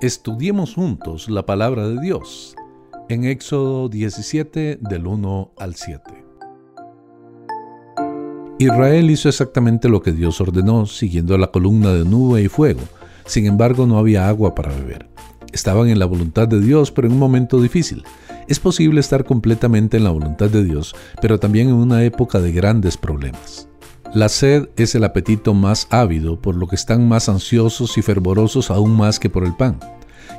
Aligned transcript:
Estudiemos 0.00 0.76
juntos 0.76 1.28
la 1.28 1.44
palabra 1.44 1.86
de 1.86 2.00
Dios 2.00 2.54
en 3.10 3.24
Éxodo 3.24 3.90
17 3.90 4.78
del 4.80 5.06
1 5.06 5.52
al 5.58 5.74
7. 5.74 6.00
Israel 8.58 9.10
hizo 9.10 9.28
exactamente 9.28 9.90
lo 9.90 10.00
que 10.00 10.12
Dios 10.12 10.40
ordenó, 10.40 10.86
siguiendo 10.86 11.36
la 11.36 11.50
columna 11.50 11.92
de 11.92 12.06
nube 12.06 12.40
y 12.40 12.48
fuego. 12.48 12.80
Sin 13.26 13.44
embargo, 13.44 13.86
no 13.86 13.98
había 13.98 14.26
agua 14.26 14.54
para 14.54 14.72
beber. 14.72 15.06
Estaban 15.52 15.90
en 15.90 15.98
la 15.98 16.06
voluntad 16.06 16.48
de 16.48 16.60
Dios, 16.60 16.90
pero 16.90 17.06
en 17.06 17.12
un 17.12 17.18
momento 17.18 17.60
difícil. 17.60 18.02
Es 18.48 18.58
posible 18.58 19.00
estar 19.00 19.26
completamente 19.26 19.98
en 19.98 20.04
la 20.04 20.10
voluntad 20.10 20.48
de 20.48 20.64
Dios, 20.64 20.94
pero 21.20 21.38
también 21.38 21.68
en 21.68 21.74
una 21.74 22.04
época 22.04 22.40
de 22.40 22.52
grandes 22.52 22.96
problemas. 22.96 23.68
La 24.12 24.28
sed 24.28 24.70
es 24.76 24.96
el 24.96 25.04
apetito 25.04 25.54
más 25.54 25.86
ávido, 25.88 26.40
por 26.40 26.56
lo 26.56 26.66
que 26.66 26.74
están 26.74 27.06
más 27.06 27.28
ansiosos 27.28 27.96
y 27.96 28.02
fervorosos 28.02 28.72
aún 28.72 28.96
más 28.96 29.20
que 29.20 29.30
por 29.30 29.44
el 29.44 29.54
pan. 29.54 29.78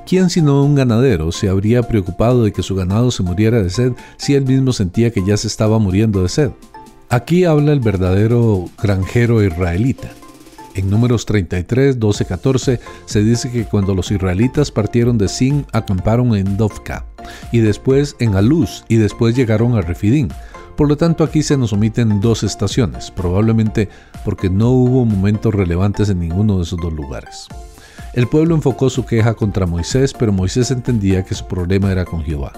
¿Quién 0.05 0.29
sino 0.29 0.63
un 0.63 0.75
ganadero 0.75 1.31
se 1.31 1.49
habría 1.49 1.83
preocupado 1.83 2.43
de 2.43 2.51
que 2.51 2.63
su 2.63 2.75
ganado 2.75 3.11
se 3.11 3.23
muriera 3.23 3.61
de 3.61 3.69
sed 3.69 3.93
si 4.17 4.35
él 4.35 4.45
mismo 4.45 4.73
sentía 4.73 5.11
que 5.11 5.25
ya 5.25 5.37
se 5.37 5.47
estaba 5.47 5.79
muriendo 5.79 6.21
de 6.21 6.29
sed? 6.29 6.51
Aquí 7.09 7.45
habla 7.45 7.73
el 7.73 7.79
verdadero 7.79 8.69
granjero 8.81 9.43
israelita. 9.43 10.09
En 10.73 10.89
números 10.89 11.25
33, 11.25 11.99
12, 11.99 12.25
14 12.25 12.79
se 13.05 13.23
dice 13.23 13.51
que 13.51 13.65
cuando 13.65 13.93
los 13.93 14.11
israelitas 14.11 14.71
partieron 14.71 15.17
de 15.17 15.27
Sin 15.27 15.65
acamparon 15.73 16.35
en 16.35 16.55
Dovka 16.55 17.05
y 17.51 17.59
después 17.59 18.15
en 18.19 18.35
Aluz 18.35 18.85
y 18.87 18.95
después 18.95 19.35
llegaron 19.35 19.75
a 19.75 19.81
Refidín 19.81 20.29
por 20.81 20.87
lo 20.87 20.97
tanto, 20.97 21.23
aquí 21.23 21.43
se 21.43 21.57
nos 21.57 21.73
omiten 21.73 22.21
dos 22.21 22.41
estaciones, 22.41 23.11
probablemente 23.11 23.87
porque 24.25 24.49
no 24.49 24.71
hubo 24.71 25.05
momentos 25.05 25.53
relevantes 25.53 26.09
en 26.09 26.19
ninguno 26.19 26.57
de 26.57 26.63
esos 26.63 26.79
dos 26.81 26.91
lugares. 26.91 27.47
El 28.13 28.27
pueblo 28.27 28.55
enfocó 28.55 28.89
su 28.89 29.05
queja 29.05 29.35
contra 29.35 29.65
Moisés, 29.65 30.13
pero 30.13 30.33
Moisés 30.33 30.69
entendía 30.69 31.23
que 31.23 31.33
su 31.33 31.45
problema 31.47 31.93
era 31.93 32.03
con 32.03 32.21
Jehová. 32.23 32.51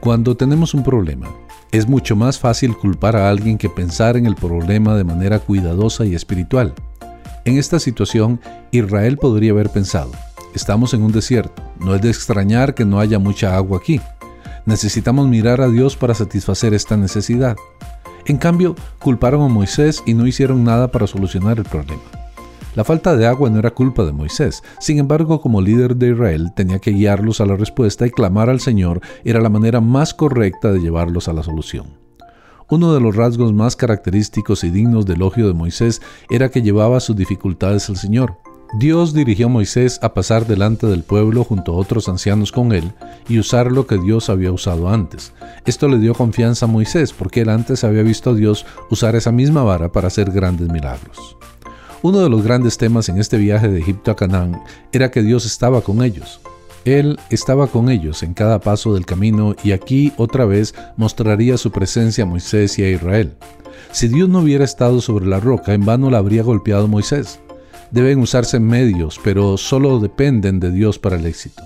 Cuando 0.00 0.36
tenemos 0.36 0.74
un 0.74 0.82
problema, 0.82 1.28
es 1.70 1.88
mucho 1.88 2.16
más 2.16 2.40
fácil 2.40 2.76
culpar 2.76 3.14
a 3.14 3.30
alguien 3.30 3.56
que 3.56 3.68
pensar 3.68 4.16
en 4.16 4.26
el 4.26 4.34
problema 4.34 4.96
de 4.96 5.04
manera 5.04 5.38
cuidadosa 5.38 6.04
y 6.04 6.16
espiritual. 6.16 6.74
En 7.44 7.56
esta 7.56 7.78
situación, 7.78 8.40
Israel 8.72 9.16
podría 9.16 9.52
haber 9.52 9.70
pensado, 9.70 10.10
estamos 10.56 10.92
en 10.92 11.04
un 11.04 11.12
desierto, 11.12 11.62
no 11.78 11.94
es 11.94 12.02
de 12.02 12.10
extrañar 12.10 12.74
que 12.74 12.84
no 12.84 12.98
haya 12.98 13.20
mucha 13.20 13.54
agua 13.54 13.78
aquí. 13.78 14.00
Necesitamos 14.66 15.28
mirar 15.28 15.60
a 15.60 15.68
Dios 15.68 15.94
para 15.94 16.14
satisfacer 16.14 16.74
esta 16.74 16.96
necesidad. 16.96 17.56
En 18.26 18.38
cambio, 18.38 18.74
culparon 18.98 19.42
a 19.42 19.48
Moisés 19.48 20.02
y 20.04 20.14
no 20.14 20.26
hicieron 20.26 20.64
nada 20.64 20.90
para 20.90 21.06
solucionar 21.06 21.58
el 21.58 21.64
problema. 21.64 22.19
La 22.76 22.84
falta 22.84 23.16
de 23.16 23.26
agua 23.26 23.50
no 23.50 23.58
era 23.58 23.72
culpa 23.72 24.04
de 24.04 24.12
Moisés, 24.12 24.62
sin 24.78 24.98
embargo 24.98 25.40
como 25.40 25.60
líder 25.60 25.96
de 25.96 26.10
Israel 26.10 26.52
tenía 26.54 26.78
que 26.78 26.92
guiarlos 26.92 27.40
a 27.40 27.46
la 27.46 27.56
respuesta 27.56 28.06
y 28.06 28.10
clamar 28.10 28.48
al 28.48 28.60
Señor 28.60 29.00
era 29.24 29.40
la 29.40 29.48
manera 29.48 29.80
más 29.80 30.14
correcta 30.14 30.70
de 30.70 30.78
llevarlos 30.78 31.26
a 31.26 31.32
la 31.32 31.42
solución. 31.42 31.98
Uno 32.68 32.94
de 32.94 33.00
los 33.00 33.16
rasgos 33.16 33.52
más 33.52 33.74
característicos 33.74 34.62
y 34.62 34.70
dignos 34.70 35.04
de 35.04 35.14
elogio 35.14 35.48
de 35.48 35.54
Moisés 35.54 36.00
era 36.30 36.50
que 36.50 36.62
llevaba 36.62 37.00
sus 37.00 37.16
dificultades 37.16 37.88
al 37.88 37.96
Señor. 37.96 38.36
Dios 38.78 39.12
dirigió 39.12 39.46
a 39.46 39.48
Moisés 39.48 39.98
a 40.00 40.14
pasar 40.14 40.46
delante 40.46 40.86
del 40.86 41.02
pueblo 41.02 41.42
junto 41.42 41.72
a 41.72 41.76
otros 41.76 42.08
ancianos 42.08 42.52
con 42.52 42.70
él 42.70 42.92
y 43.28 43.40
usar 43.40 43.72
lo 43.72 43.88
que 43.88 43.98
Dios 43.98 44.30
había 44.30 44.52
usado 44.52 44.88
antes. 44.88 45.32
Esto 45.66 45.88
le 45.88 45.98
dio 45.98 46.14
confianza 46.14 46.66
a 46.66 46.68
Moisés 46.68 47.12
porque 47.12 47.40
él 47.40 47.48
antes 47.48 47.82
había 47.82 48.04
visto 48.04 48.30
a 48.30 48.34
Dios 48.34 48.64
usar 48.88 49.16
esa 49.16 49.32
misma 49.32 49.64
vara 49.64 49.90
para 49.90 50.06
hacer 50.06 50.30
grandes 50.30 50.68
milagros. 50.68 51.36
Uno 52.02 52.20
de 52.20 52.30
los 52.30 52.42
grandes 52.42 52.78
temas 52.78 53.10
en 53.10 53.18
este 53.18 53.36
viaje 53.36 53.68
de 53.68 53.78
Egipto 53.78 54.10
a 54.10 54.16
Canaán 54.16 54.62
era 54.90 55.10
que 55.10 55.22
Dios 55.22 55.44
estaba 55.44 55.82
con 55.82 56.02
ellos. 56.02 56.40
Él 56.86 57.18
estaba 57.28 57.66
con 57.66 57.90
ellos 57.90 58.22
en 58.22 58.32
cada 58.32 58.58
paso 58.58 58.94
del 58.94 59.04
camino 59.04 59.54
y 59.62 59.72
aquí 59.72 60.14
otra 60.16 60.46
vez 60.46 60.74
mostraría 60.96 61.58
su 61.58 61.70
presencia 61.70 62.24
a 62.24 62.26
Moisés 62.26 62.78
y 62.78 62.84
a 62.84 62.90
Israel. 62.90 63.34
Si 63.92 64.08
Dios 64.08 64.30
no 64.30 64.38
hubiera 64.38 64.64
estado 64.64 65.02
sobre 65.02 65.26
la 65.26 65.40
roca, 65.40 65.74
en 65.74 65.84
vano 65.84 66.08
la 66.08 66.18
habría 66.18 66.42
golpeado 66.42 66.88
Moisés. 66.88 67.38
Deben 67.90 68.20
usarse 68.20 68.58
medios, 68.60 69.20
pero 69.22 69.58
solo 69.58 70.00
dependen 70.00 70.58
de 70.58 70.70
Dios 70.70 70.98
para 70.98 71.16
el 71.16 71.26
éxito. 71.26 71.62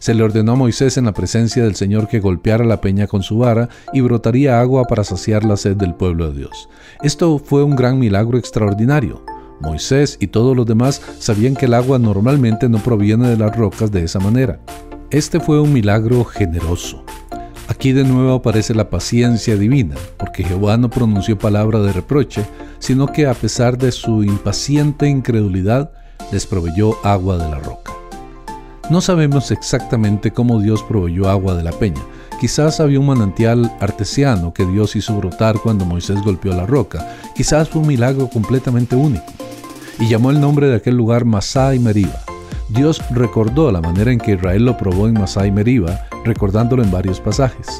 Se 0.00 0.12
le 0.12 0.24
ordenó 0.24 0.52
a 0.52 0.56
Moisés 0.56 0.96
en 0.96 1.04
la 1.04 1.12
presencia 1.12 1.62
del 1.62 1.76
Señor 1.76 2.08
que 2.08 2.18
golpeara 2.18 2.64
la 2.64 2.80
peña 2.80 3.06
con 3.06 3.22
su 3.22 3.38
vara 3.38 3.68
y 3.92 4.00
brotaría 4.00 4.60
agua 4.60 4.84
para 4.84 5.04
saciar 5.04 5.44
la 5.44 5.56
sed 5.56 5.76
del 5.76 5.94
pueblo 5.94 6.32
de 6.32 6.38
Dios. 6.38 6.68
Esto 7.02 7.38
fue 7.38 7.62
un 7.62 7.76
gran 7.76 8.00
milagro 8.00 8.38
extraordinario. 8.38 9.22
Moisés 9.60 10.16
y 10.20 10.28
todos 10.28 10.56
los 10.56 10.66
demás 10.66 11.00
sabían 11.18 11.54
que 11.54 11.66
el 11.66 11.74
agua 11.74 11.98
normalmente 11.98 12.68
no 12.68 12.78
proviene 12.78 13.28
de 13.28 13.36
las 13.36 13.56
rocas 13.56 13.90
de 13.90 14.04
esa 14.04 14.20
manera. 14.20 14.60
Este 15.10 15.40
fue 15.40 15.60
un 15.60 15.72
milagro 15.72 16.24
generoso. 16.24 17.04
Aquí 17.68 17.92
de 17.92 18.04
nuevo 18.04 18.34
aparece 18.34 18.74
la 18.74 18.88
paciencia 18.88 19.56
divina, 19.56 19.94
porque 20.16 20.42
Jehová 20.42 20.76
no 20.78 20.88
pronunció 20.88 21.38
palabra 21.38 21.80
de 21.80 21.92
reproche, 21.92 22.44
sino 22.78 23.06
que 23.06 23.26
a 23.26 23.34
pesar 23.34 23.76
de 23.76 23.92
su 23.92 24.24
impaciente 24.24 25.06
incredulidad, 25.08 25.90
les 26.32 26.46
proveyó 26.46 26.94
agua 27.04 27.36
de 27.36 27.50
la 27.50 27.58
roca. 27.58 27.92
No 28.90 29.02
sabemos 29.02 29.50
exactamente 29.50 30.30
cómo 30.30 30.60
Dios 30.60 30.82
proveyó 30.82 31.28
agua 31.28 31.54
de 31.54 31.62
la 31.62 31.72
peña. 31.72 32.00
Quizás 32.40 32.80
había 32.80 33.00
un 33.00 33.06
manantial 33.06 33.70
artesiano 33.80 34.54
que 34.54 34.64
Dios 34.64 34.96
hizo 34.96 35.14
brotar 35.16 35.56
cuando 35.62 35.84
Moisés 35.84 36.22
golpeó 36.22 36.54
la 36.54 36.64
roca. 36.64 37.06
Quizás 37.34 37.68
fue 37.68 37.82
un 37.82 37.88
milagro 37.88 38.28
completamente 38.28 38.96
único. 38.96 39.26
Y 39.98 40.08
llamó 40.08 40.30
el 40.30 40.40
nombre 40.40 40.68
de 40.68 40.76
aquel 40.76 40.96
lugar 40.96 41.24
Masá 41.24 41.74
y 41.74 41.78
Meriba. 41.78 42.20
Dios 42.68 43.02
recordó 43.10 43.72
la 43.72 43.80
manera 43.80 44.12
en 44.12 44.18
que 44.18 44.32
Israel 44.32 44.64
lo 44.64 44.76
probó 44.76 45.08
en 45.08 45.14
Masá 45.14 45.46
y 45.46 45.50
Meriba 45.50 46.06
recordándolo 46.24 46.82
en 46.82 46.90
varios 46.90 47.20
pasajes. 47.20 47.78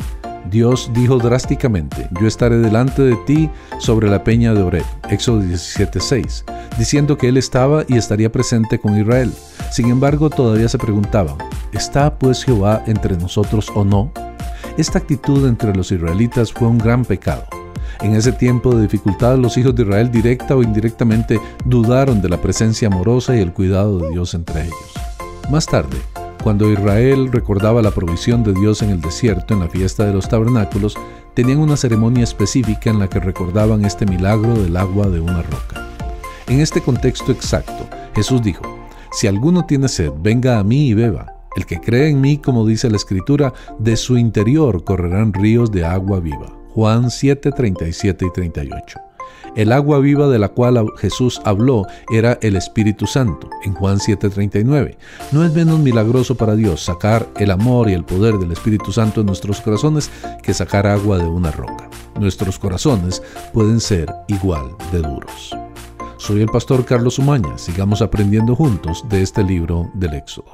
Dios 0.50 0.90
dijo 0.94 1.18
drásticamente, 1.18 2.08
yo 2.20 2.26
estaré 2.26 2.56
delante 2.56 3.02
de 3.02 3.16
ti 3.26 3.50
sobre 3.78 4.08
la 4.08 4.24
peña 4.24 4.54
de 4.54 4.62
Oreb, 4.62 4.84
Éxodo 5.10 5.42
17:6, 5.42 6.44
diciendo 6.78 7.18
que 7.18 7.28
él 7.28 7.36
estaba 7.36 7.84
y 7.86 7.96
estaría 7.96 8.32
presente 8.32 8.78
con 8.78 8.98
Israel. 8.98 9.32
Sin 9.70 9.90
embargo, 9.90 10.30
todavía 10.30 10.68
se 10.68 10.78
preguntaban, 10.78 11.36
¿está 11.72 12.18
pues 12.18 12.44
Jehová 12.44 12.82
entre 12.86 13.16
nosotros 13.16 13.70
o 13.74 13.84
no? 13.84 14.10
Esta 14.78 14.98
actitud 14.98 15.46
entre 15.46 15.74
los 15.74 15.92
israelitas 15.92 16.52
fue 16.52 16.68
un 16.68 16.78
gran 16.78 17.04
pecado. 17.04 17.44
En 18.00 18.14
ese 18.14 18.31
tiempo 18.31 18.75
de 18.75 18.82
dificultad, 18.82 19.36
los 19.38 19.56
hijos 19.56 19.75
de 19.75 19.82
Israel 19.82 20.10
directa 20.10 20.54
o 20.54 20.62
indirectamente 20.62 21.41
dudaron 21.64 22.22
de 22.22 22.28
la 22.28 22.41
presencia 22.41 22.86
amorosa 22.86 23.36
y 23.36 23.41
el 23.41 23.53
cuidado 23.53 23.98
de 23.98 24.10
Dios 24.10 24.34
entre 24.34 24.62
ellos. 24.62 24.94
Más 25.50 25.66
tarde, 25.66 25.97
cuando 26.44 26.70
Israel 26.70 27.32
recordaba 27.32 27.82
la 27.82 27.91
provisión 27.91 28.44
de 28.44 28.54
Dios 28.54 28.82
en 28.82 28.91
el 28.91 29.00
desierto 29.00 29.54
en 29.54 29.60
la 29.60 29.69
fiesta 29.69 30.04
de 30.04 30.12
los 30.12 30.28
tabernáculos, 30.28 30.97
tenían 31.34 31.58
una 31.58 31.76
ceremonia 31.76 32.22
específica 32.22 32.91
en 32.91 33.00
la 33.00 33.08
que 33.08 33.19
recordaban 33.19 33.84
este 33.84 34.06
milagro 34.06 34.54
del 34.54 34.76
agua 34.76 35.08
de 35.08 35.20
una 35.20 35.42
roca. 35.42 35.88
En 36.47 36.60
este 36.60 36.81
contexto 36.81 37.32
exacto, 37.32 37.88
Jesús 38.14 38.42
dijo, 38.42 38.62
Si 39.10 39.26
alguno 39.26 39.66
tiene 39.66 39.88
sed, 39.88 40.12
venga 40.20 40.58
a 40.58 40.64
mí 40.64 40.88
y 40.88 40.94
beba. 40.94 41.34
El 41.56 41.66
que 41.66 41.81
cree 41.81 42.10
en 42.10 42.20
mí, 42.20 42.38
como 42.38 42.64
dice 42.64 42.88
la 42.88 42.97
Escritura, 42.97 43.53
de 43.81 43.97
su 43.97 44.16
interior 44.16 44.84
correrán 44.84 45.32
ríos 45.32 45.72
de 45.72 45.84
agua 45.84 46.20
viva. 46.20 46.57
Juan 46.74 47.10
7, 47.10 47.52
37 47.52 48.24
y 48.26 48.32
38. 48.32 49.00
El 49.56 49.72
agua 49.72 49.98
viva 49.98 50.28
de 50.28 50.38
la 50.38 50.48
cual 50.48 50.86
Jesús 50.98 51.40
habló 51.44 51.86
era 52.12 52.38
el 52.42 52.54
Espíritu 52.54 53.06
Santo, 53.06 53.48
en 53.64 53.74
Juan 53.74 53.98
7:39. 53.98 54.96
No 55.32 55.44
es 55.44 55.52
menos 55.52 55.80
milagroso 55.80 56.36
para 56.36 56.54
Dios 56.54 56.84
sacar 56.84 57.26
el 57.36 57.50
amor 57.50 57.90
y 57.90 57.94
el 57.94 58.04
poder 58.04 58.38
del 58.38 58.52
Espíritu 58.52 58.92
Santo 58.92 59.20
en 59.20 59.26
nuestros 59.26 59.60
corazones 59.60 60.10
que 60.42 60.54
sacar 60.54 60.86
agua 60.86 61.18
de 61.18 61.26
una 61.26 61.50
roca. 61.50 61.88
Nuestros 62.20 62.58
corazones 62.58 63.22
pueden 63.52 63.80
ser 63.80 64.12
igual 64.28 64.76
de 64.92 65.00
duros. 65.00 65.56
Soy 66.18 66.42
el 66.42 66.48
pastor 66.48 66.84
Carlos 66.84 67.18
Umaña. 67.18 67.58
Sigamos 67.58 68.02
aprendiendo 68.02 68.54
juntos 68.54 69.04
de 69.08 69.22
este 69.22 69.43
libro 69.43 69.90
del 69.94 70.14
Éxodo. 70.14 70.52